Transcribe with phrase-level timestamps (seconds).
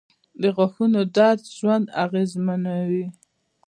[0.41, 3.05] •د غاښونو درد ژوند اغېزمنوي.